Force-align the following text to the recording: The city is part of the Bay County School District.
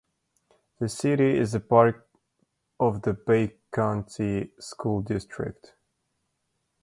The 0.79 0.89
city 0.89 1.37
is 1.37 1.55
part 1.69 2.07
of 2.79 3.03
the 3.03 3.13
Bay 3.13 3.57
County 3.71 4.51
School 4.59 5.01
District. 5.03 5.75